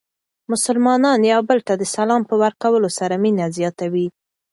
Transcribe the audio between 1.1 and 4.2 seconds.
یو بل ته د سلام په ورکولو سره مینه زیاتوي.